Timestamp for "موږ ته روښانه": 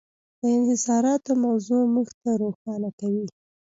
1.93-2.89